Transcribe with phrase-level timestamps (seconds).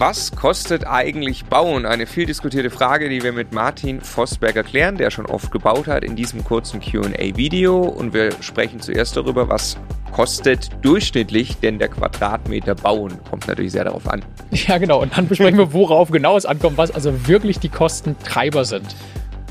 [0.00, 1.84] Was kostet eigentlich Bauen?
[1.84, 6.04] Eine viel diskutierte Frage, die wir mit Martin Vosberger klären, der schon oft gebaut hat,
[6.04, 7.82] in diesem kurzen QA-Video.
[7.82, 9.76] Und wir sprechen zuerst darüber, was
[10.10, 13.12] kostet durchschnittlich denn der Quadratmeter Bauen?
[13.28, 14.24] Kommt natürlich sehr darauf an.
[14.52, 15.02] Ja, genau.
[15.02, 18.96] Und dann besprechen wir, worauf genau es ankommt, was also wirklich die Kostentreiber sind.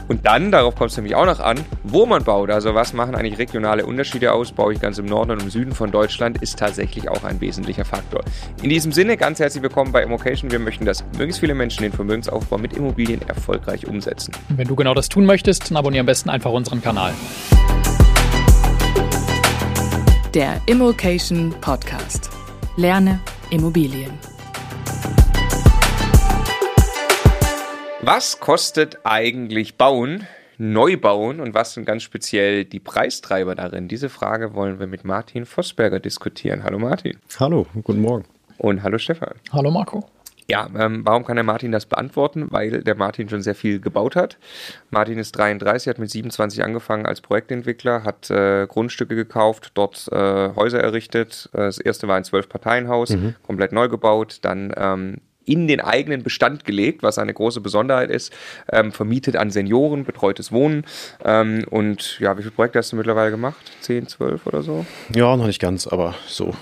[0.10, 2.50] Und dann, darauf kommt es nämlich auch noch an, wo man baut.
[2.50, 4.52] Also was machen eigentlich regionale Unterschiede aus?
[4.52, 7.86] Baue ich ganz im Norden und im Süden von Deutschland, ist tatsächlich auch ein wesentlicher
[7.86, 8.24] Faktor.
[8.64, 10.50] In diesem Sinne, ganz herzlich willkommen bei Immocation.
[10.50, 14.34] Wir möchten, dass möglichst viele Menschen den Vermögensaufbau mit Immobilien erfolgreich umsetzen.
[14.50, 17.14] Wenn du genau das tun möchtest, dann abonniere am besten einfach unseren Kanal.
[20.34, 22.32] Der Immocation Podcast.
[22.78, 23.20] Lerne
[23.52, 24.39] Immobilien.
[28.02, 30.26] Was kostet eigentlich Bauen,
[30.58, 33.90] Neubauen und was sind ganz speziell die Preistreiber darin?
[33.90, 36.64] Diese Frage wollen wir mit Martin Vosberger diskutieren.
[36.64, 37.18] Hallo Martin.
[37.42, 38.24] Hallo, guten Morgen.
[38.58, 39.34] Und hallo Stefan.
[39.52, 40.06] Hallo Marco.
[40.50, 42.48] Ja, ähm, warum kann der Martin das beantworten?
[42.50, 44.38] Weil der Martin schon sehr viel gebaut hat.
[44.92, 50.56] Martin ist 33, hat mit 27 angefangen als Projektentwickler, hat äh, Grundstücke gekauft, dort äh,
[50.56, 51.50] Häuser errichtet.
[51.54, 53.36] Äh, das erste war ein Zwölf-Parteien-Haus, mhm.
[53.44, 55.18] komplett neu gebaut, dann ähm,
[55.50, 58.32] in den eigenen Bestand gelegt, was eine große Besonderheit ist,
[58.72, 60.86] ähm, vermietet an Senioren, betreutes Wohnen.
[61.24, 63.72] Ähm, und ja, wie viele Projekte hast du mittlerweile gemacht?
[63.82, 64.86] Zehn, zwölf oder so?
[65.14, 66.54] Ja, noch nicht ganz, aber so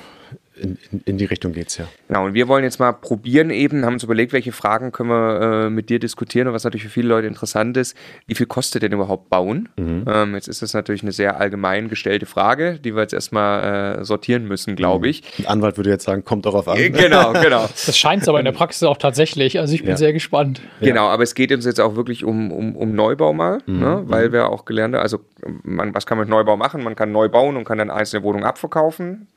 [0.60, 1.86] in, in, in, die Richtung geht es ja.
[2.08, 5.42] Genau, und wir wollen jetzt mal probieren eben, haben uns überlegt, welche Fragen können wir
[5.66, 8.84] äh, mit dir diskutieren und was natürlich für viele Leute interessant ist, wie viel kostet
[8.84, 9.70] denn überhaupt Bauen?
[9.78, 10.06] Mhm.
[10.08, 14.04] Ähm, jetzt ist das natürlich eine sehr allgemein gestellte Frage, die wir jetzt erstmal äh,
[14.04, 15.12] sortieren müssen, glaube mhm.
[15.12, 15.24] ich.
[15.40, 16.78] Ein Anwalt würde jetzt sagen, kommt darauf an.
[16.78, 17.68] Äh, genau, genau.
[17.88, 19.98] Das scheint es aber in der Praxis auch tatsächlich, also ich bin ja.
[19.98, 20.62] sehr gespannt.
[20.82, 23.80] Genau, aber es geht uns jetzt auch wirklich um, um, um Neubau mal, mhm.
[23.80, 24.04] ne?
[24.06, 24.34] weil mhm.
[24.34, 25.20] wir auch gelernt haben, also
[25.64, 26.84] man, was kann man mit Neubau machen?
[26.84, 29.28] Man kann neu bauen und kann dann einzelne Wohnungen abverkaufen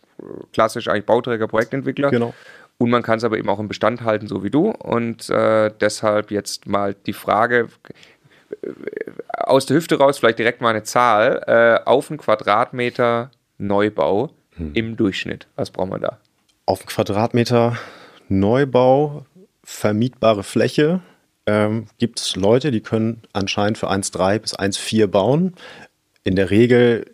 [0.53, 2.11] klassisch eigentlich Bauträger, Projektentwickler.
[2.11, 2.35] Genau.
[2.79, 4.71] Und man kann es aber eben auch im Bestand halten, so wie du.
[4.71, 7.69] Und äh, deshalb jetzt mal die Frage
[8.63, 8.69] äh,
[9.33, 14.73] aus der Hüfte raus, vielleicht direkt mal eine Zahl, äh, auf einen Quadratmeter Neubau hm.
[14.75, 15.47] im Durchschnitt.
[15.57, 16.19] Was braucht man da?
[16.65, 17.77] Auf einen Quadratmeter
[18.29, 19.27] Neubau,
[19.63, 21.01] vermietbare Fläche,
[21.47, 25.55] ähm, gibt es Leute, die können anscheinend für 1,3 bis 1,4 bauen.
[26.23, 27.07] In der Regel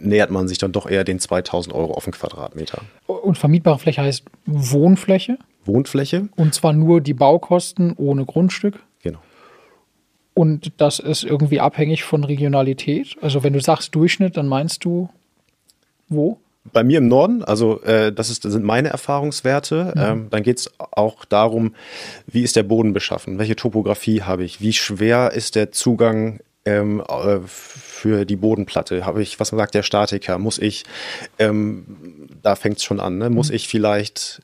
[0.00, 2.82] nähert man sich dann doch eher den 2000 Euro auf den Quadratmeter.
[3.06, 5.38] Und vermietbare Fläche heißt Wohnfläche?
[5.64, 6.28] Wohnfläche.
[6.36, 8.80] Und zwar nur die Baukosten ohne Grundstück?
[9.02, 9.20] Genau.
[10.34, 13.16] Und das ist irgendwie abhängig von Regionalität?
[13.20, 15.08] Also wenn du sagst Durchschnitt, dann meinst du
[16.08, 16.38] wo?
[16.72, 19.92] Bei mir im Norden, also äh, das, ist, das sind meine Erfahrungswerte.
[19.94, 20.02] Mhm.
[20.02, 21.74] Ähm, dann geht es auch darum,
[22.26, 27.02] wie ist der Boden beschaffen, welche Topografie habe ich, wie schwer ist der Zugang ähm,
[27.08, 29.06] äh, für die Bodenplatte?
[29.06, 30.38] Habe ich, was man sagt, der Statiker?
[30.38, 30.84] Muss ich,
[31.38, 33.30] ähm, da fängt es schon an, ne?
[33.30, 33.56] muss mhm.
[33.56, 34.42] ich vielleicht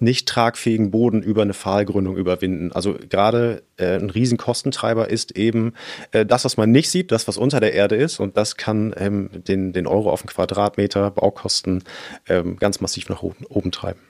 [0.00, 2.72] nicht tragfähigen Boden über eine Pfahlgründung überwinden.
[2.72, 5.74] Also gerade äh, ein Riesenkostentreiber ist eben
[6.12, 8.18] äh, das, was man nicht sieht, das, was unter der Erde ist.
[8.18, 11.84] Und das kann ähm, den, den Euro auf den Quadratmeter Baukosten
[12.28, 14.00] ähm, ganz massiv nach oben, oben treiben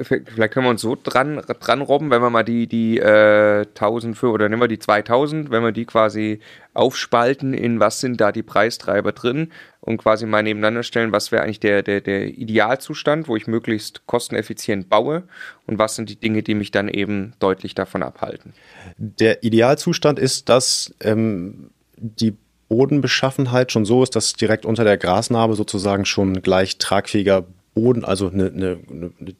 [0.00, 4.16] vielleicht können wir uns so dran, dran robben, wenn wir mal die, die äh, 1000
[4.16, 6.40] für, oder nehmen wir die 2000, wenn wir die quasi
[6.72, 11.42] aufspalten in was sind da die Preistreiber drin und quasi mal nebeneinander stellen, was wäre
[11.42, 15.24] eigentlich der, der, der Idealzustand, wo ich möglichst kosteneffizient baue
[15.66, 18.52] und was sind die Dinge, die mich dann eben deutlich davon abhalten.
[18.96, 22.34] Der Idealzustand ist, dass ähm, die
[22.68, 27.44] Bodenbeschaffenheit schon so ist, dass direkt unter der Grasnarbe sozusagen schon gleich tragfähiger
[27.74, 28.78] Boden, also eine, eine,
[29.20, 29.34] eine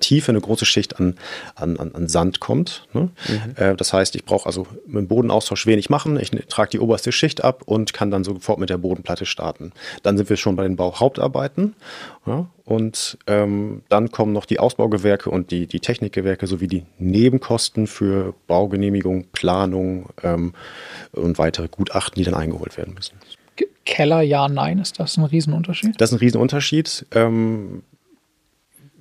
[0.00, 1.14] Tiefe eine große Schicht an,
[1.54, 2.86] an, an Sand kommt.
[2.92, 3.10] Ne?
[3.28, 3.54] Mhm.
[3.56, 6.18] Äh, das heißt, ich brauche also mit dem Bodenaustausch wenig machen.
[6.18, 9.72] Ich trage die oberste Schicht ab und kann dann sofort mit der Bodenplatte starten.
[10.02, 11.74] Dann sind wir schon bei den Bauhauptarbeiten.
[12.26, 12.46] Ja?
[12.64, 18.34] Und ähm, dann kommen noch die Ausbaugewerke und die, die Technikgewerke sowie die Nebenkosten für
[18.46, 20.52] Baugenehmigung, Planung ähm,
[21.12, 23.14] und weitere Gutachten, die dann eingeholt werden müssen.
[23.86, 25.98] Keller, ja, nein, ist das ein Riesenunterschied?
[25.98, 27.06] Das ist ein Riesenunterschied.
[27.12, 27.82] Ähm,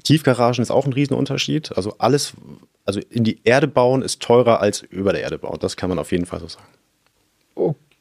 [0.03, 1.75] Tiefgaragen ist auch ein Riesenunterschied.
[1.75, 2.33] Also alles,
[2.85, 5.57] also in die Erde bauen ist teurer als über der Erde bauen.
[5.59, 6.67] Das kann man auf jeden Fall so sagen.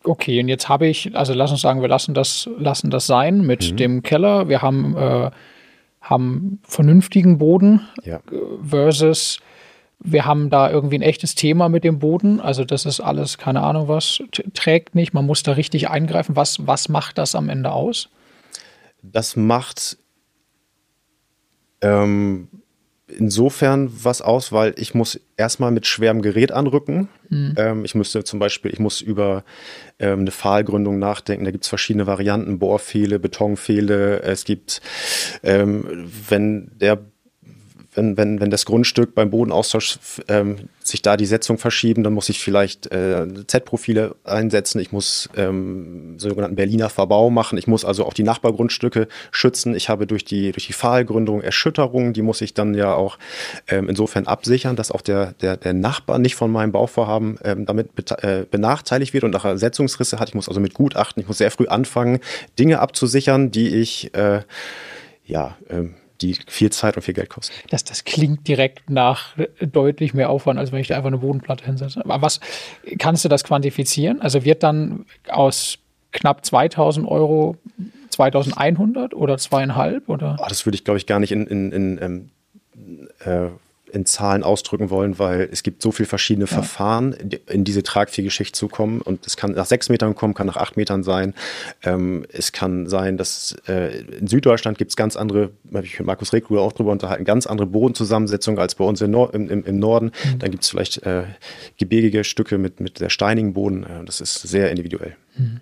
[0.05, 3.41] Okay, und jetzt habe ich, also lass uns sagen, wir lassen das, lassen das sein
[3.41, 3.76] mit mhm.
[3.76, 4.49] dem Keller.
[4.49, 5.31] Wir haben, äh,
[6.00, 8.20] haben vernünftigen Boden ja.
[8.62, 9.41] versus
[9.99, 12.41] wir haben da irgendwie ein echtes Thema mit dem Boden.
[12.41, 14.23] Also das ist alles, keine Ahnung was,
[14.55, 15.15] trägt nicht.
[15.15, 16.37] Man muss da richtig eingreifen.
[16.37, 18.09] Was, was macht das am Ende aus?
[19.03, 19.99] Das macht
[21.81, 22.49] ähm,
[23.08, 27.08] insofern was aus, weil ich muss erstmal mit schwerem Gerät anrücken.
[27.28, 27.55] Mhm.
[27.56, 29.44] Ähm, ich müsste zum Beispiel, ich muss über
[29.99, 31.44] ähm, eine Pfahlgründung nachdenken.
[31.44, 34.23] Da gibt es verschiedene Varianten, Bohrpfähle, Betonpfähle.
[34.23, 34.81] Es gibt,
[35.43, 36.99] ähm, wenn der
[37.94, 39.99] wenn, wenn, wenn das Grundstück beim Bodenaustausch
[40.29, 44.81] ähm, sich da die Setzung verschieben, dann muss ich vielleicht äh, Z-Profile einsetzen.
[44.81, 47.59] Ich muss ähm, sogenannten Berliner Verbau machen.
[47.59, 49.75] Ich muss also auch die Nachbargrundstücke schützen.
[49.75, 53.19] Ich habe durch die, durch die Pfahlgründung Erschütterungen, die muss ich dann ja auch
[53.69, 57.89] ähm, insofern absichern, dass auch der, der, der Nachbar nicht von meinem Bauvorhaben ähm, damit
[58.23, 60.29] äh, benachteiligt wird und nachher Setzungsrisse hat.
[60.29, 62.21] Ich muss also mit Gutachten, ich muss sehr früh anfangen,
[62.59, 64.43] Dinge abzusichern, die ich äh,
[65.27, 67.55] ja, ähm, die viel Zeit und viel Geld kosten.
[67.71, 71.65] Das, das klingt direkt nach deutlich mehr Aufwand, als wenn ich da einfach eine Bodenplatte
[71.65, 72.05] hinsetze.
[72.05, 72.41] Aber was
[72.99, 74.21] kannst du das quantifizieren?
[74.21, 75.79] Also wird dann aus
[76.13, 77.57] knapp 2000 Euro
[78.11, 80.09] 2100 oder zweieinhalb?
[80.09, 80.37] Oder?
[80.41, 82.31] Oh, das würde ich, glaube ich, gar nicht in, in, in ähm,
[83.21, 83.49] äh,
[83.96, 86.52] in Zahlen ausdrücken wollen, weil es gibt so viele verschiedene ja.
[86.52, 87.16] Verfahren,
[87.48, 89.00] in diese tragfähige Schicht zu kommen.
[89.00, 91.34] Und es kann nach sechs Metern kommen, kann nach acht Metern sein.
[91.82, 96.06] Ähm, es kann sein, dass äh, in Süddeutschland gibt es ganz andere, habe ich mit
[96.06, 99.78] Markus Rekruder auch drüber unterhalten, ganz andere Bodenzusammensetzung als bei uns im, Nor im, im
[99.78, 100.06] Norden.
[100.06, 100.38] Mhm.
[100.38, 101.25] Dann gibt es vielleicht äh,
[101.78, 103.84] gebirgige Stücke mit, mit sehr steinigen Boden.
[103.84, 105.16] Äh, das ist sehr individuell.
[105.37, 105.60] Mhm.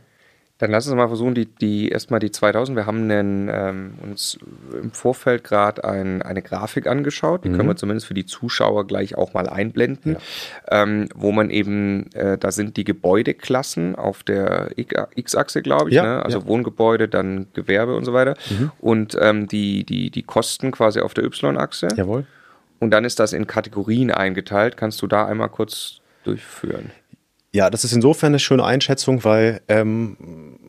[0.64, 2.74] Dann lass uns mal versuchen, die, die erstmal die 2000.
[2.74, 4.38] Wir haben einen, ähm, uns
[4.72, 7.56] im Vorfeld gerade ein, eine Grafik angeschaut, die mhm.
[7.56, 10.16] können wir zumindest für die Zuschauer gleich auch mal einblenden,
[10.70, 10.82] ja.
[10.82, 16.02] ähm, wo man eben, äh, da sind die Gebäudeklassen auf der X-Achse, glaube ich, ja,
[16.02, 16.24] ne?
[16.24, 16.46] also ja.
[16.46, 18.70] Wohngebäude, dann Gewerbe und so weiter mhm.
[18.80, 21.88] und ähm, die, die, die Kosten quasi auf der Y-Achse.
[21.94, 22.24] Jawohl.
[22.80, 24.78] Und dann ist das in Kategorien eingeteilt.
[24.78, 26.90] Kannst du da einmal kurz durchführen?
[27.54, 30.16] Ja, das ist insofern eine schöne Einschätzung, weil ähm,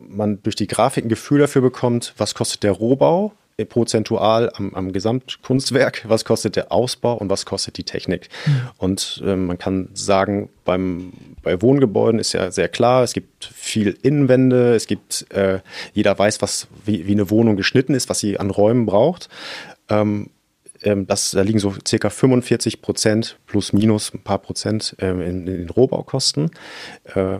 [0.08, 3.32] man durch die Grafik ein Gefühl dafür bekommt, was kostet der Rohbau
[3.68, 8.28] prozentual am, am Gesamtkunstwerk, was kostet der Ausbau und was kostet die Technik.
[8.46, 8.60] Mhm.
[8.76, 11.12] Und äh, man kann sagen, beim,
[11.42, 15.58] bei Wohngebäuden ist ja sehr klar, es gibt viel Innenwände, es gibt, äh,
[15.92, 19.28] jeder weiß, was, wie, wie eine Wohnung geschnitten ist, was sie an Räumen braucht.
[19.88, 20.30] Ähm, ähm,
[21.06, 25.58] das, da liegen so circa 45 Prozent plus minus ein paar Prozent ähm, in, in,
[25.58, 26.50] den Rohbaukosten,
[27.14, 27.38] äh,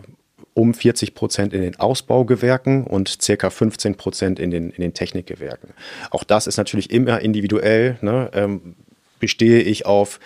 [0.53, 5.69] um 40 Prozent in den Ausbaugewerken und circa 15 Prozent in den, in den Technikgewerken.
[6.09, 7.97] Auch das ist natürlich immer individuell.
[8.01, 8.31] Ne?
[8.33, 8.75] Ähm,
[9.19, 10.19] bestehe ich auf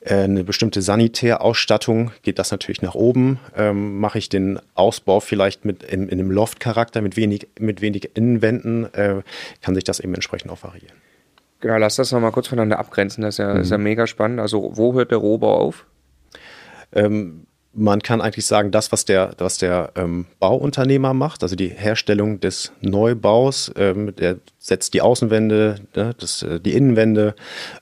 [0.00, 3.38] äh, eine bestimmte Sanitärausstattung, geht das natürlich nach oben.
[3.56, 8.10] Ähm, mache ich den Ausbau vielleicht mit in, in einem Loft-Charakter mit wenig, mit wenig
[8.14, 9.22] Innenwänden, äh,
[9.60, 10.96] kann sich das eben entsprechend auch variieren.
[11.60, 13.22] Genau, lass das nochmal kurz voneinander abgrenzen.
[13.22, 13.60] Das ist ja, mhm.
[13.60, 14.40] ist ja mega spannend.
[14.40, 15.86] Also, wo hört der Rohbau auf?
[16.92, 21.68] Ähm, man kann eigentlich sagen, das, was der, was der ähm, Bauunternehmer macht, also die
[21.68, 27.34] Herstellung des Neubaus, ähm, der setzt die Außenwände, ne, das, äh, die Innenwände,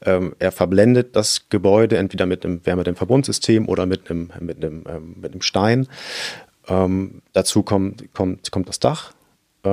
[0.04, 5.14] ähm, er verblendet das Gebäude entweder mit einem Wärmedämmverbundsystem oder mit einem, mit einem, ähm,
[5.20, 5.88] mit einem Stein.
[6.68, 9.12] Ähm, dazu kommt, kommt, kommt das Dach.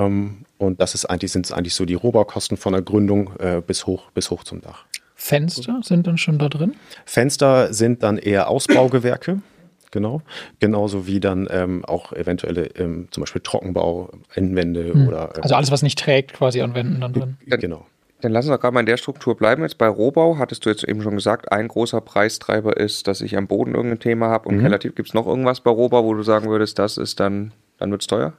[0.03, 3.85] Ähm, und das ist eigentlich, sind eigentlich so die Rohbaukosten von der Gründung äh, bis,
[3.85, 4.85] hoch, bis hoch zum Dach.
[5.15, 6.75] Fenster sind dann schon da drin?
[7.05, 9.39] Fenster sind dann eher Ausbaugewerke.
[9.91, 10.21] Genau.
[10.59, 15.07] Genauso wie dann ähm, auch eventuelle ähm, zum Beispiel Trockenbau, Innenwände hm.
[15.07, 15.31] oder.
[15.35, 17.37] Ähm, also alles, was nicht trägt, quasi an Wänden dann drin.
[17.47, 17.85] Dann, genau.
[18.19, 19.61] Dann lassen wir gerade mal in der Struktur bleiben.
[19.61, 23.37] Jetzt bei Rohbau hattest du jetzt eben schon gesagt, ein großer Preistreiber ist, dass ich
[23.37, 24.63] am Boden irgendein Thema habe und mhm.
[24.65, 27.89] relativ gibt es noch irgendwas bei Rohbau, wo du sagen würdest, das ist dann, dann
[27.89, 28.33] wird es teuer?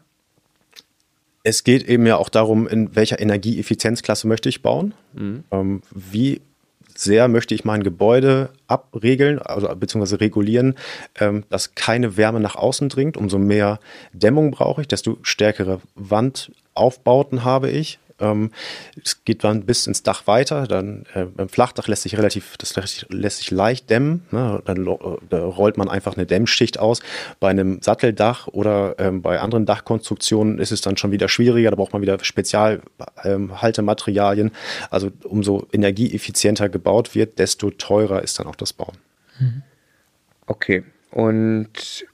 [1.46, 4.94] Es geht eben ja auch darum, in welcher Energieeffizienzklasse möchte ich bauen.
[5.14, 5.44] Mhm.
[5.52, 6.40] Ähm, wie
[6.92, 10.74] sehr möchte ich mein Gebäude abregeln, also beziehungsweise regulieren,
[11.20, 13.16] ähm, dass keine Wärme nach außen dringt.
[13.16, 13.78] Umso mehr
[14.12, 18.00] Dämmung brauche ich, desto stärkere Wandaufbauten habe ich.
[18.18, 18.50] Ähm,
[19.02, 20.66] es geht dann bis ins Dach weiter.
[20.66, 24.22] Dann äh, beim Flachdach lässt sich relativ, das lässt sich, lässt sich leicht dämmen.
[24.30, 24.62] Ne?
[24.64, 24.84] Dann
[25.28, 27.02] da rollt man einfach eine Dämmschicht aus.
[27.40, 31.70] Bei einem Satteldach oder ähm, bei anderen Dachkonstruktionen ist es dann schon wieder schwieriger.
[31.70, 34.48] Da braucht man wieder Spezialhaltematerialien.
[34.48, 34.54] Ähm,
[34.90, 38.96] also umso energieeffizienter gebaut wird, desto teurer ist dann auch das Bauen.
[39.38, 39.62] Mhm.
[40.46, 40.84] Okay.
[41.10, 42.06] Und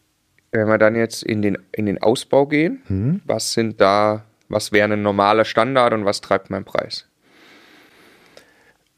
[0.50, 3.20] wenn wir dann jetzt in den, in den Ausbau gehen, mhm.
[3.24, 7.08] was sind da was wäre ein normaler Standard und was treibt meinen Preis?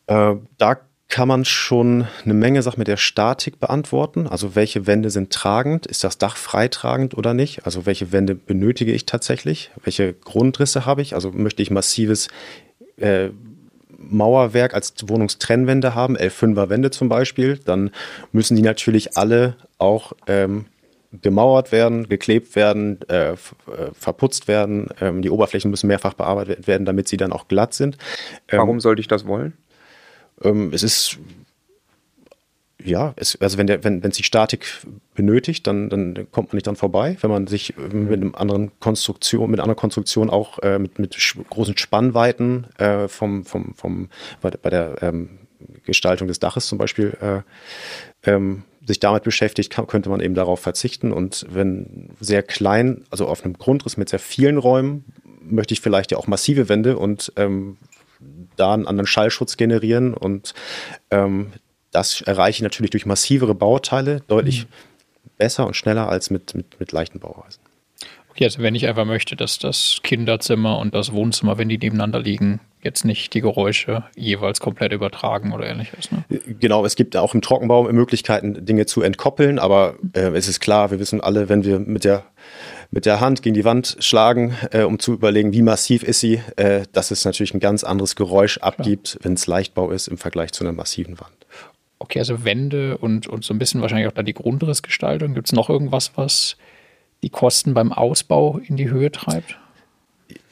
[0.06, 4.26] Äh, da kann man schon eine Menge Sachen mit der Statik beantworten.
[4.26, 5.86] Also welche Wände sind tragend?
[5.86, 7.66] Ist das Dach freitragend oder nicht?
[7.66, 9.70] Also welche Wände benötige ich tatsächlich?
[9.84, 11.14] Welche Grundrisse habe ich?
[11.14, 12.28] Also möchte ich massives
[12.96, 13.28] äh,
[13.96, 17.90] Mauerwerk als Wohnungstrennwände haben, L5er Wände zum Beispiel, dann
[18.32, 20.66] müssen die natürlich alle auch ähm,
[21.22, 23.36] gemauert werden, geklebt werden, äh, äh,
[23.92, 24.88] verputzt werden.
[25.00, 27.96] Ähm, die Oberflächen müssen mehrfach bearbeitet werden, damit sie dann auch glatt sind.
[28.48, 29.54] Ähm, Warum sollte ich das wollen?
[30.42, 31.18] Ähm, es ist
[32.82, 34.66] ja, es, also wenn, der, wenn, wenn sich Statik
[35.14, 37.16] benötigt, dann, dann kommt man nicht dran vorbei.
[37.20, 41.16] Wenn man sich mit einem anderen Konstruktion, mit einer Konstruktion auch äh, mit, mit
[41.48, 44.10] großen Spannweiten äh, vom, vom, vom,
[44.42, 45.38] bei, bei der ähm,
[45.84, 50.60] Gestaltung des Daches zum Beispiel äh, ähm, sich damit beschäftigt, kann, könnte man eben darauf
[50.60, 51.12] verzichten.
[51.12, 55.04] Und wenn sehr klein, also auf einem Grundriss mit sehr vielen Räumen,
[55.40, 57.76] möchte ich vielleicht ja auch massive Wände und ähm,
[58.56, 60.14] da einen anderen Schallschutz generieren.
[60.14, 60.54] Und
[61.10, 61.52] ähm,
[61.90, 64.68] das erreiche ich natürlich durch massivere Bauteile deutlich mhm.
[65.38, 67.63] besser und schneller als mit, mit, mit leichten Bauweisen.
[68.34, 72.18] Okay, also wenn ich einfach möchte, dass das Kinderzimmer und das Wohnzimmer, wenn die nebeneinander
[72.18, 76.10] liegen, jetzt nicht die Geräusche jeweils komplett übertragen oder ähnliches.
[76.10, 76.24] Ne?
[76.58, 80.90] Genau, es gibt auch im Trockenbau Möglichkeiten, Dinge zu entkoppeln, aber äh, es ist klar,
[80.90, 82.24] wir wissen alle, wenn wir mit der
[82.90, 86.40] mit der Hand gegen die Wand schlagen, äh, um zu überlegen, wie massiv ist sie,
[86.56, 90.52] äh, dass es natürlich ein ganz anderes Geräusch abgibt, wenn es Leichtbau ist im Vergleich
[90.52, 91.46] zu einer massiven Wand.
[92.00, 95.34] Okay, also Wände und, und so ein bisschen wahrscheinlich auch da die Grundrissgestaltung.
[95.34, 96.56] Gibt es noch irgendwas, was
[97.24, 99.56] die Kosten beim Ausbau in die Höhe treibt?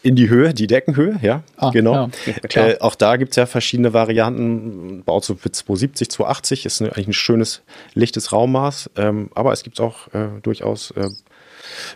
[0.02, 2.10] In die Höhe, die Deckenhöhe, ja, ah, genau.
[2.50, 5.04] Ja, äh, auch da gibt es ja verschiedene Varianten.
[5.04, 7.62] Baut so für 270, 280 ist eine, eigentlich ein schönes,
[7.94, 8.90] lichtes Raummaß.
[8.96, 11.08] Ähm, aber es gibt auch äh, durchaus äh,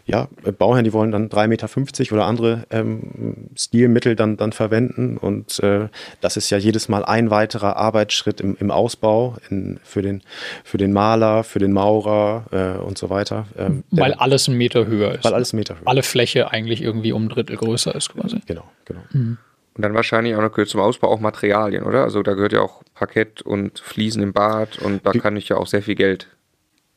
[0.06, 0.28] ja,
[0.58, 5.16] Bauherren, die wollen dann 3,50 Meter oder andere ähm, Stilmittel dann, dann verwenden.
[5.16, 5.88] Und äh,
[6.20, 10.22] das ist ja jedes Mal ein weiterer Arbeitsschritt im, im Ausbau in, für, den,
[10.64, 13.46] für den Maler, für den Maurer äh, und so weiter.
[13.58, 15.24] Ähm, weil der, alles ein Meter höher ist.
[15.24, 18.40] Weil alles ein Meter höher Alle Fläche eigentlich irgendwie um ein Drittel größer ist quasi.
[18.46, 19.02] Genau, genau.
[19.12, 19.38] Mhm.
[19.76, 22.02] Und dann wahrscheinlich auch noch gehört zum Ausbau auch Materialien, oder?
[22.02, 25.58] Also da gehört ja auch Parkett und Fliesen im Bad und da kann ich ja
[25.58, 26.28] auch sehr viel Geld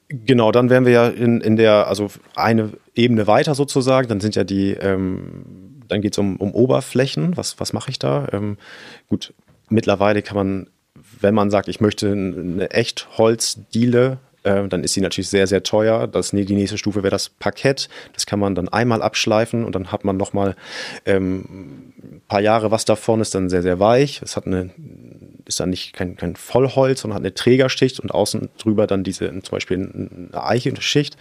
[0.10, 4.36] Genau, dann wären wir ja in, in der, also eine Ebene weiter sozusagen, dann sind
[4.36, 8.28] ja die, ähm, dann geht es um, um Oberflächen, was, was mache ich da?
[8.32, 8.58] Ähm,
[9.08, 9.34] gut,
[9.70, 10.68] mittlerweile kann man,
[11.22, 15.62] wenn man sagt, ich möchte eine echt Holzdiele, äh, dann ist sie natürlich sehr, sehr
[15.62, 16.08] teuer.
[16.08, 17.88] Das, die nächste Stufe wäre das Parkett.
[18.14, 20.56] Das kann man dann einmal abschleifen und dann hat man nochmal
[21.06, 24.22] ähm, ein paar Jahre was davon, ist dann sehr, sehr weich.
[24.24, 24.72] Es hat eine
[25.50, 29.28] ist dann nicht kein, kein Vollholz, sondern hat eine Trägerschicht und außen drüber dann diese
[29.28, 31.18] zum Beispiel eine Eichenschicht,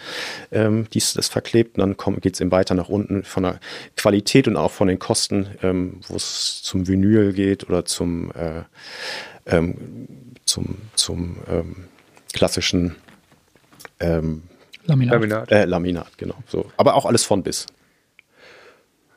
[0.52, 3.60] ähm, die ist das verklebt und dann geht es eben weiter nach unten von der
[3.96, 8.62] Qualität und auch von den Kosten, ähm, wo es zum Vinyl geht oder zum, äh,
[9.46, 9.76] ähm,
[10.44, 11.88] zum, zum ähm,
[12.32, 12.94] klassischen
[13.98, 14.42] ähm,
[14.84, 15.14] Laminat.
[15.14, 15.50] Laminat.
[15.50, 16.36] Äh, Laminat, genau.
[16.46, 16.70] So.
[16.76, 17.66] Aber auch alles von bis.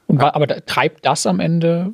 [0.08, 1.94] Und, aber treibt das am Ende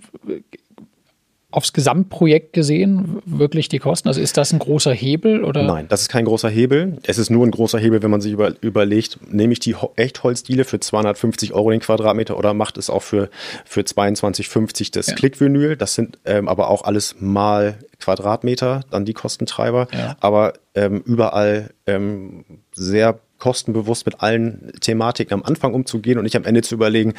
[1.50, 4.10] aufs Gesamtprojekt gesehen wirklich die Kosten?
[4.10, 5.64] Also ist das ein großer Hebel oder?
[5.64, 6.98] Nein, das ist kein großer Hebel.
[7.04, 10.66] Es ist nur ein großer Hebel, wenn man sich über, überlegt, nehme ich die Echtholzdiele
[10.66, 13.30] für 250 Euro den Quadratmeter oder macht es auch für,
[13.64, 15.16] für 22,50 das ja.
[15.16, 15.78] Klickvinyl.
[15.78, 19.88] Das sind ähm, aber auch alles mal Quadratmeter, dann die Kostentreiber.
[19.94, 20.18] Ja.
[20.20, 22.44] Aber ähm, überall ähm,
[22.76, 27.14] sehr kostenbewusst mit allen Thematiken am Anfang umzugehen und nicht am Ende zu überlegen,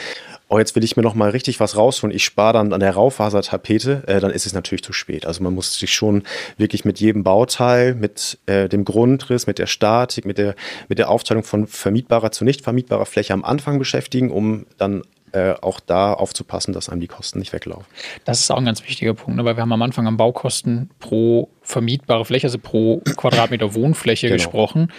[0.49, 2.93] oh, jetzt will ich mir noch mal richtig was rausholen, ich spare dann an der
[2.93, 5.27] Raufasertapete, äh, dann ist es natürlich zu spät.
[5.27, 6.23] Also man muss sich schon
[6.57, 10.55] wirklich mit jedem Bauteil, mit äh, dem Grundriss, mit der Statik, mit der,
[10.89, 15.55] mit der Aufteilung von vermietbarer zu nicht vermietbarer Fläche am Anfang beschäftigen, um dann äh,
[15.61, 17.85] auch da aufzupassen, dass einem die Kosten nicht weglaufen.
[18.25, 19.45] Das ist auch ein ganz wichtiger Punkt, ne?
[19.45, 24.37] weil wir haben am Anfang am Baukosten pro vermietbare Fläche, also pro Quadratmeter Wohnfläche genau.
[24.37, 24.91] gesprochen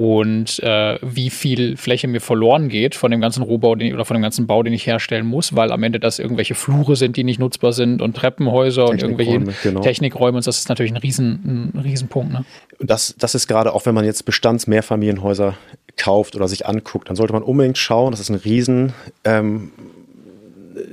[0.00, 4.14] und äh, wie viel Fläche mir verloren geht von dem ganzen Rohbau den, oder von
[4.14, 7.24] dem ganzen Bau, den ich herstellen muss, weil am Ende das irgendwelche Flure sind, die
[7.24, 9.80] nicht nutzbar sind und Treppenhäuser und irgendwelche genau.
[9.80, 12.32] Technikräume und das ist natürlich ein, Riesen, ein Riesenpunkt.
[12.32, 12.44] Ne?
[12.78, 15.56] Das, das ist gerade auch, wenn man jetzt Bestands-Mehrfamilienhäuser
[15.96, 18.92] kauft oder sich anguckt, dann sollte man unbedingt schauen, das ist ein Riesen
[19.24, 19.72] ähm,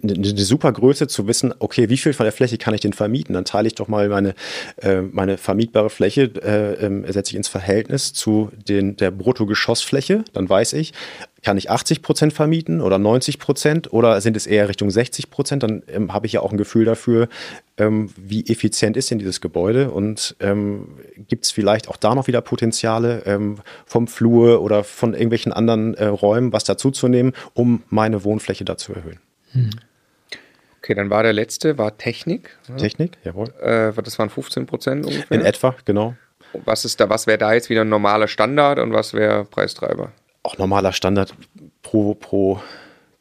[0.04, 3.34] eine, super Größe zu wissen, okay, wie viel von der Fläche kann ich denn vermieten?
[3.34, 4.36] Dann teile ich doch mal meine,
[4.82, 10.24] äh, meine vermietbare Fläche, äh, äh, setze ich ins Verhältnis zu den, der Bruttogeschossfläche.
[10.34, 10.94] Dann weiß ich,
[11.46, 15.62] kann ich 80 Prozent vermieten oder 90 Prozent oder sind es eher Richtung 60 Prozent?
[15.62, 17.30] Dann ähm, habe ich ja auch ein Gefühl dafür,
[17.78, 22.26] ähm, wie effizient ist denn dieses Gebäude und ähm, gibt es vielleicht auch da noch
[22.26, 28.24] wieder Potenziale ähm, vom Flur oder von irgendwelchen anderen äh, Räumen, was dazuzunehmen, um meine
[28.24, 29.20] Wohnfläche da zu erhöhen.
[29.56, 29.70] Hm.
[30.80, 32.58] Okay, dann war der letzte, war Technik.
[32.78, 33.50] Technik, jawohl.
[33.60, 35.40] Äh, das waren 15 Prozent ungefähr.
[35.40, 36.16] In etwa, genau.
[36.64, 40.12] Was ist da, was wäre da jetzt wieder ein normaler Standard und was wäre Preistreiber?
[40.44, 41.34] Auch normaler Standard
[41.82, 42.62] pro, pro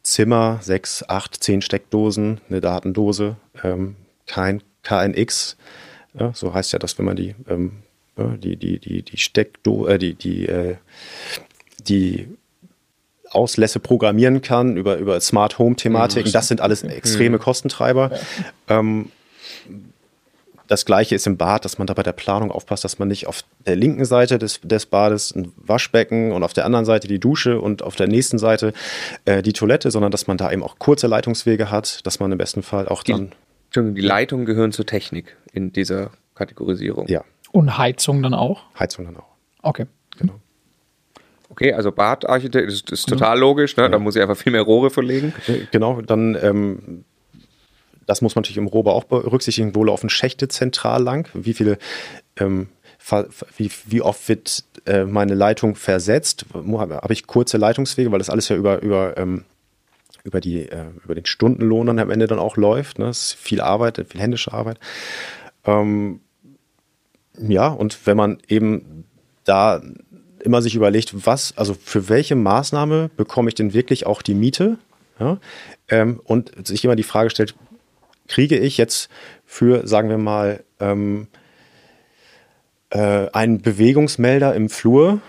[0.03, 3.95] Zimmer, 6, 8, 10 Steckdosen, eine Datendose, ähm,
[4.27, 5.57] kein KNX.
[6.13, 7.81] Ja, so heißt ja das, wenn man die, ähm,
[8.15, 10.75] die, die, die, die Steckdose, äh, die, die, äh,
[11.79, 12.27] die
[13.35, 16.31] Auslässe programmieren kann, über, über Smart Home Thematiken.
[16.31, 18.11] Das sind alles extreme Kostentreiber.
[18.67, 19.11] Ähm,
[20.67, 23.27] das gleiche ist im Bad, dass man da bei der Planung aufpasst, dass man nicht
[23.27, 27.19] auf der linken Seite des, des Bades ein Waschbecken und auf der anderen Seite die
[27.19, 28.73] Dusche und auf der nächsten Seite
[29.25, 32.37] äh, die Toilette, sondern dass man da eben auch kurze Leitungswege hat, dass man im
[32.37, 33.33] besten Fall auch dann.
[33.75, 37.07] Die, die Leitungen gehören zur Technik in dieser Kategorisierung.
[37.07, 37.23] Ja.
[37.51, 38.63] Und Heizung dann auch?
[38.79, 39.27] Heizung dann auch.
[39.61, 39.85] Okay.
[40.17, 40.33] Genau.
[41.55, 43.83] Okay, also Badarchitekt ist, ist total logisch, ne?
[43.83, 43.89] Ja.
[43.89, 45.33] da muss ich einfach viel mehr Rohre verlegen.
[45.71, 47.05] Genau, dann ähm,
[48.05, 51.77] das muss man natürlich im Rohbau auch berücksichtigen, wo laufen Schächte zentral lang, wie viele
[52.35, 52.67] ähm,
[53.57, 56.45] wie, wie, oft wird äh, meine Leitung versetzt?
[56.53, 59.45] Habe ich kurze Leitungswege, weil das alles ja über, über, ähm,
[60.23, 62.97] über, die, äh, über den Stundenlohn dann am Ende dann auch läuft.
[62.97, 63.05] Ne?
[63.05, 64.79] Das ist viel Arbeit, viel händische Arbeit.
[65.65, 66.21] Ähm,
[67.37, 69.05] ja, und wenn man eben
[69.43, 69.83] da
[70.45, 74.77] immer sich überlegt, was, also für welche Maßnahme bekomme ich denn wirklich auch die Miete?
[75.19, 75.39] Ja?
[75.89, 77.55] Ähm, und sich immer die Frage stellt,
[78.27, 79.09] kriege ich jetzt
[79.45, 81.27] für, sagen wir mal, ähm,
[82.89, 85.21] äh, einen Bewegungsmelder im Flur,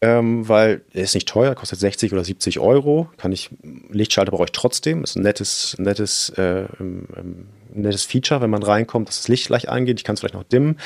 [0.00, 3.50] ähm, weil er ist nicht teuer, kostet 60 oder 70 Euro, kann ich,
[3.90, 8.62] Lichtschalter brauche ich trotzdem, ist ein nettes, nettes, äh, ähm, ähm, nettes Feature, wenn man
[8.62, 10.78] reinkommt, dass das Licht gleich angeht, ich kann es vielleicht noch dimmen.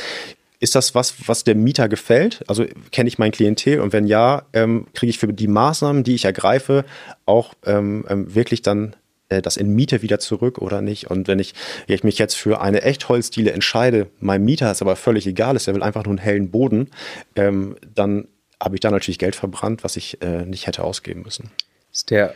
[0.59, 2.43] Ist das was, was dem Mieter gefällt?
[2.47, 6.15] Also kenne ich mein Klientel und wenn ja, ähm, kriege ich für die Maßnahmen, die
[6.15, 6.85] ich ergreife,
[7.27, 8.97] auch ähm, ähm, wirklich dann
[9.29, 11.11] äh, das in Miete wieder zurück oder nicht?
[11.11, 11.55] Und wenn ich,
[11.87, 15.75] ich mich jetzt für eine Echtholzdiele entscheide, mein Mieter ist aber völlig egal ist, er
[15.75, 16.91] will einfach nur einen hellen Boden,
[17.35, 18.29] ähm, dann
[18.63, 21.51] habe ich da natürlich Geld verbrannt, was ich äh, nicht hätte ausgeben müssen.
[21.93, 22.35] Ist der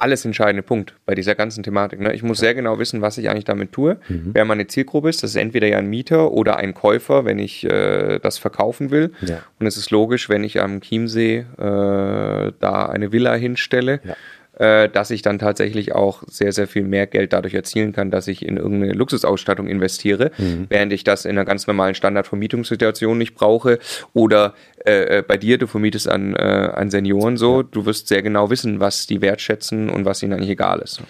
[0.00, 2.00] alles entscheidende Punkt bei dieser ganzen Thematik.
[2.00, 2.12] Ne?
[2.14, 4.30] Ich muss sehr genau wissen, was ich eigentlich damit tue, mhm.
[4.32, 5.22] wer meine Zielgruppe ist.
[5.22, 9.12] Das ist entweder ja ein Mieter oder ein Käufer, wenn ich äh, das verkaufen will.
[9.20, 9.42] Ja.
[9.58, 14.00] Und es ist logisch, wenn ich am Chiemsee äh, da eine Villa hinstelle.
[14.04, 14.16] Ja
[14.60, 18.44] dass ich dann tatsächlich auch sehr, sehr viel mehr Geld dadurch erzielen kann, dass ich
[18.44, 20.66] in irgendeine Luxusausstattung investiere, mhm.
[20.68, 23.78] während ich das in einer ganz normalen Standardvermietungssituation nicht brauche.
[24.12, 27.68] Oder äh, äh, bei dir, du vermietest an, äh, an Senioren so, ja.
[27.70, 31.02] du wirst sehr genau wissen, was die wertschätzen und was ihnen eigentlich egal ist.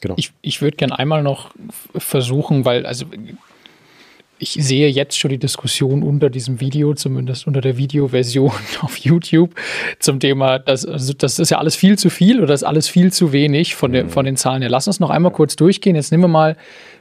[0.00, 0.14] Genau.
[0.16, 1.50] Ich, ich würde gerne einmal noch
[1.96, 3.06] versuchen, weil, also
[4.44, 9.54] ich sehe jetzt schon die Diskussion unter diesem Video, zumindest unter der Videoversion auf YouTube,
[10.00, 12.88] zum Thema, das, also das ist ja alles viel zu viel oder das ist alles
[12.88, 14.10] viel zu wenig von, der, mhm.
[14.10, 14.70] von den Zahlen her.
[14.70, 15.96] Lass uns noch einmal kurz durchgehen.
[15.96, 16.56] Jetzt nehmen wir mal,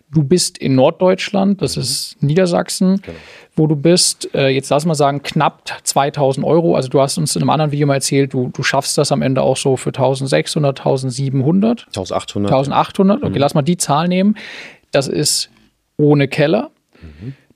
[0.09, 3.17] du bist in Norddeutschland, das ist Niedersachsen, genau.
[3.57, 4.33] wo du bist.
[4.33, 6.77] Äh, jetzt lass mal sagen, knapp 2000 Euro.
[6.77, 9.21] Also du hast uns in einem anderen Video mal erzählt, du, du schaffst das am
[9.21, 11.87] Ende auch so für 1600, 1700.
[11.87, 12.51] 1800.
[12.53, 13.35] 1800, okay, mhm.
[13.35, 14.37] lass mal die Zahl nehmen.
[14.91, 15.49] Das ist
[15.97, 16.69] ohne Keller.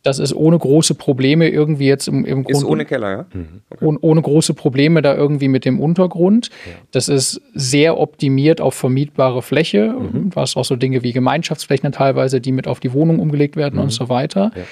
[0.04, 2.58] Das ist ohne große Probleme irgendwie jetzt im, im Grund.
[2.58, 3.26] Ist ohne Keller, ja?
[3.34, 3.62] Mhm.
[3.70, 3.86] Okay.
[3.86, 6.50] Ohne, ohne, große Probleme da irgendwie mit dem Untergrund.
[6.66, 6.74] Ja.
[6.92, 9.94] Das ist sehr optimiert auf vermietbare Fläche.
[10.00, 10.30] Mhm.
[10.30, 13.76] Du hast auch so Dinge wie Gemeinschaftsflächen teilweise, die mit auf die Wohnung umgelegt werden
[13.76, 13.82] mhm.
[13.82, 14.52] und so weiter.
[14.56, 14.64] Ja.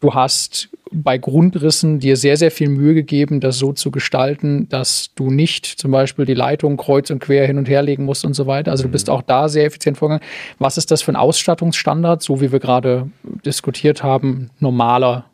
[0.00, 5.10] Du hast bei Grundrissen dir sehr, sehr viel Mühe gegeben, das so zu gestalten, dass
[5.14, 8.34] du nicht zum Beispiel die Leitung kreuz und quer hin und her legen musst und
[8.34, 8.70] so weiter.
[8.70, 9.14] Also du bist mhm.
[9.14, 10.24] auch da sehr effizient vorgegangen.
[10.58, 13.08] Was ist das für ein Ausstattungsstandard, so wie wir gerade
[13.44, 15.26] diskutiert haben, normaler?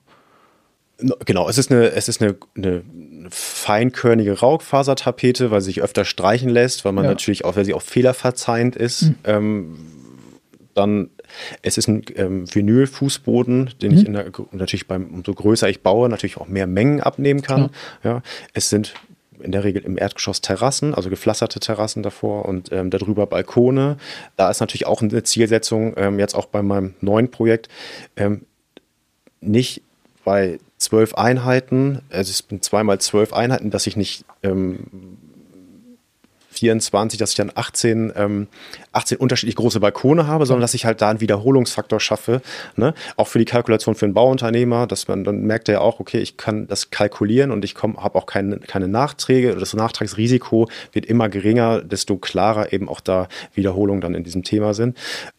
[1.25, 2.83] Genau, es ist eine, es ist eine, eine
[3.31, 7.11] feinkörnige Raufasertapete, weil sie sich öfter streichen lässt, weil man ja.
[7.11, 9.03] natürlich auch, weil sie auch fehlerverzeihend ist.
[9.03, 9.17] Mhm.
[9.25, 9.77] Ähm,
[10.75, 11.11] dann
[11.63, 13.99] es ist ein ähm, Vinylfußboden, den mhm.
[13.99, 17.71] ich der, natürlich beim, umso größer ich baue, natürlich auch mehr Mengen abnehmen kann.
[18.03, 18.11] Ja.
[18.11, 18.23] ja.
[18.53, 18.95] Es sind
[19.41, 23.97] in der Regel im Erdgeschoss Terrassen, also gepflasterte Terrassen davor und ähm, darüber Balkone.
[24.37, 27.69] Da ist natürlich auch eine Zielsetzung, ähm, jetzt auch bei meinem neuen Projekt,
[28.17, 28.43] ähm,
[29.41, 29.83] nicht
[30.25, 35.19] bei zwölf Einheiten, also es sind zweimal zwölf Einheiten, dass ich nicht ähm,
[36.59, 38.47] 24, dass ich dann 18, ähm,
[38.93, 42.43] 18 unterschiedlich große Balkone habe, sondern dass ich halt da einen Wiederholungsfaktor schaffe.
[42.77, 42.95] Ne?
[43.17, 46.19] Auch für die Kalkulation für einen Bauunternehmer, dass man dann merkt er ja auch, okay,
[46.19, 49.55] ich kann das kalkulieren und ich habe auch keine, keine Nachträge.
[49.55, 54.75] Das Nachtragsrisiko wird immer geringer, desto klarer eben auch da Wiederholungen dann in diesem Thema
[54.75, 54.97] sind.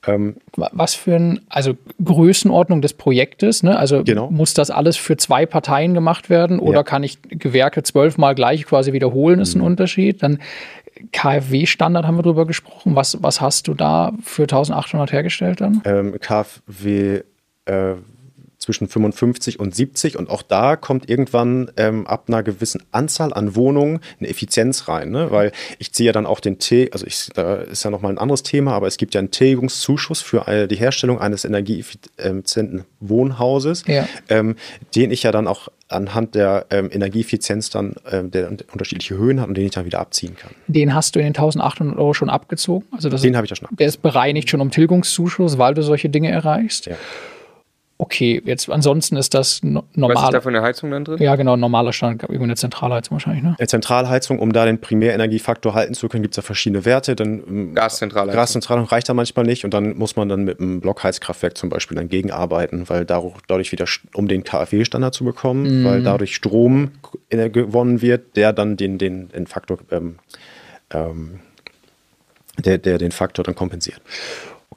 [0.08, 3.78] Ähm, Was für ein, also Größenordnung des Projektes, ne?
[3.78, 4.30] Also genau.
[4.32, 6.84] muss das alles für zwei Parteien gemacht werden oder ja.
[6.84, 9.66] kann ich Gewerke zwölfmal gleich quasi wiederholen, ist ein mhm.
[9.66, 10.24] Unterschied.
[10.24, 10.40] Dann
[11.12, 12.96] KfW-Standard haben wir drüber gesprochen.
[12.96, 15.82] Was, was hast du da für 1800 hergestellt dann?
[15.86, 17.22] Ähm, KfW
[17.66, 17.96] äh,
[18.60, 23.56] zwischen 55 und 70 und auch da kommt irgendwann ähm, ab einer gewissen Anzahl an
[23.56, 25.32] Wohnungen eine Effizienz rein, ne?
[25.32, 28.18] weil ich ziehe ja dann auch den T, also ich, da ist ja nochmal ein
[28.18, 34.08] anderes Thema, aber es gibt ja einen Tilgungszuschuss für die Herstellung eines energieeffizienten Wohnhauses, ja.
[34.28, 34.56] ähm,
[34.94, 39.48] den ich ja dann auch anhand der ähm, Energieeffizienz dann, ähm, der unterschiedliche Höhen hat
[39.48, 40.52] und den ich dann wieder abziehen kann.
[40.68, 42.86] Den hast du in den 1800 Euro schon abgezogen?
[42.92, 43.78] Also den habe ich ja schon abgezogen.
[43.78, 46.86] Der ist bereinigt schon um Tilgungszuschuss, weil du solche Dinge erreichst?
[46.86, 46.96] Ja.
[48.00, 48.42] Okay.
[48.44, 50.16] Jetzt ansonsten ist das no normal.
[50.16, 51.22] Was ist da für eine Heizung dann drin?
[51.22, 53.56] Ja, genau, normaler Stand, irgendwo eine Zentralheizung wahrscheinlich, ne?
[53.60, 57.16] Eine Zentralheizung, um da den Primärenergiefaktor halten zu können, gibt es ja verschiedene Werte.
[57.16, 58.36] Dann, ähm, Gaszentralheizung.
[58.36, 61.96] Gaszentralheizung reicht da manchmal nicht und dann muss man dann mit einem Blockheizkraftwerk zum Beispiel
[61.96, 63.86] dann gegenarbeiten, weil dadurch wieder,
[64.16, 65.86] um den KfW-Standard zu bekommen, mhm.
[65.86, 66.92] weil dadurch Strom
[67.30, 70.16] gewonnen wird, der dann den, den, den Faktor ähm,
[70.92, 71.40] ähm,
[72.66, 74.02] der, der den Faktor dann kompensiert.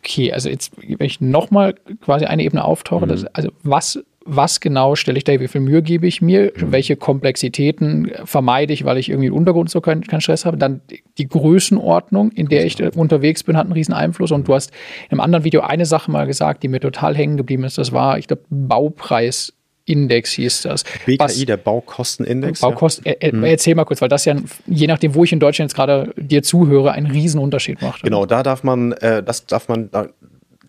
[0.04, 3.10] Okay, also jetzt, wenn ich nochmal quasi eine Ebene auftauche, mhm.
[3.10, 6.72] das, also was, was genau stelle ich da, wie viel Mühe gebe ich mir, mhm.
[6.72, 10.80] welche Komplexitäten vermeide ich, weil ich irgendwie im Untergrund so keinen, keinen Stress habe, dann
[11.18, 14.32] die Größenordnung, in der ich unterwegs bin, hat einen riesen Einfluss.
[14.32, 14.72] Und du hast
[15.04, 17.92] in einem anderen Video eine Sache mal gesagt, die mir total hängen geblieben ist, das
[17.92, 19.52] war, ich glaube, Baupreis
[19.84, 20.84] Index hieß das.
[21.06, 22.60] BKI, Was, der Baukostenindex.
[22.60, 23.12] Baukosten, ja.
[23.12, 26.12] äh, erzähl mal kurz, weil das ja, je nachdem, wo ich in Deutschland jetzt gerade
[26.16, 28.02] dir zuhöre, einen riesen Unterschied macht.
[28.02, 30.08] Genau, da darf man, äh, das darf man da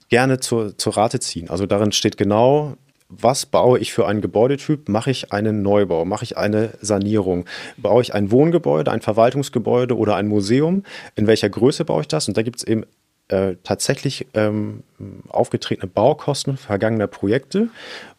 [0.10, 1.50] gerne zur, zur Rate ziehen.
[1.50, 2.76] Also darin steht genau,
[3.10, 4.90] was baue ich für einen Gebäudetyp?
[4.90, 6.06] Mache ich einen Neubau?
[6.06, 7.46] Mache ich eine Sanierung?
[7.78, 10.84] Baue ich ein Wohngebäude, ein Verwaltungsgebäude oder ein Museum?
[11.16, 12.28] In welcher Größe baue ich das?
[12.28, 12.86] Und da gibt es eben
[13.30, 14.84] äh, tatsächlich ähm,
[15.30, 17.70] aufgetretene Baukosten vergangener Projekte.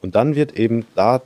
[0.01, 1.23] Und dann wird eben da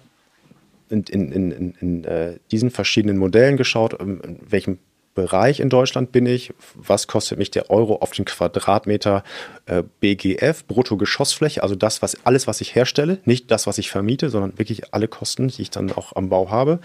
[0.91, 4.79] in, in, in, in äh, diesen verschiedenen Modellen geschaut, in, in welchem
[5.19, 9.25] Bereich in Deutschland bin ich, was kostet mich der Euro auf den Quadratmeter
[9.67, 14.31] äh, BGF, Bruttogeschossfläche, also das, was alles, was ich herstelle, nicht das, was ich vermiete,
[14.31, 16.79] sondern wirklich alle Kosten, die ich dann auch am Bau habe,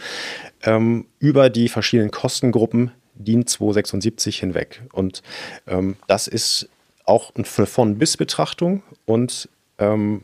[0.64, 4.82] ähm, über die verschiedenen Kostengruppen DIN 276 hinweg.
[4.92, 5.22] Und
[5.68, 6.70] ähm, das ist
[7.06, 10.24] auch eine Von-Bis-Betrachtung und ähm,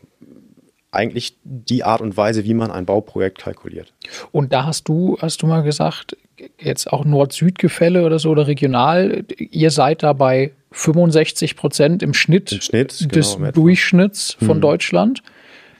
[0.92, 3.92] eigentlich die Art und Weise, wie man ein Bauprojekt kalkuliert.
[4.32, 6.16] Und da hast du, hast du mal gesagt,
[6.58, 12.52] jetzt auch Nord-Süd-Gefälle oder so oder regional, ihr seid da bei 65 Prozent im Schnitt,
[12.52, 14.60] Im Schnitt des genau, Durchschnitts von hm.
[14.60, 15.22] Deutschland.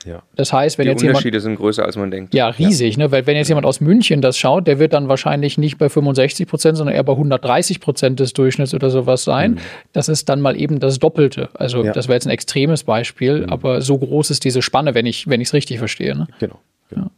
[0.05, 0.23] Ja.
[0.35, 2.35] Das heißt, wenn Die jetzt Unterschiede jemand, sind größer, als man denkt.
[2.35, 2.97] Ja, riesig.
[2.97, 3.05] Ja.
[3.05, 3.13] Ne?
[3.13, 6.47] Weil wenn jetzt jemand aus München das schaut, der wird dann wahrscheinlich nicht bei 65
[6.47, 9.53] Prozent, sondern eher bei 130 Prozent des Durchschnitts oder sowas sein.
[9.53, 9.59] Mhm.
[9.93, 11.51] Das ist dann mal eben das Doppelte.
[11.55, 11.93] Also ja.
[11.93, 13.51] das wäre jetzt ein extremes Beispiel, mhm.
[13.51, 16.17] aber so groß ist diese Spanne, wenn ich es richtig verstehe.
[16.17, 16.29] Ne?
[16.39, 16.59] Genau.
[16.89, 17.11] genau.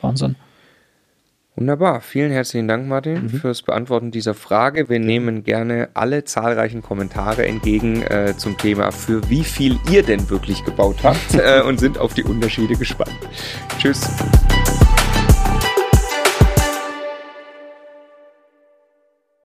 [0.00, 0.36] Wahnsinn.
[1.56, 2.00] Wunderbar.
[2.00, 3.28] Vielen herzlichen Dank, Martin, mhm.
[3.28, 4.88] fürs Beantworten dieser Frage.
[4.88, 10.28] Wir nehmen gerne alle zahlreichen Kommentare entgegen äh, zum Thema, für wie viel ihr denn
[10.30, 13.16] wirklich gebaut habt äh, und sind auf die Unterschiede gespannt.
[13.78, 14.10] Tschüss.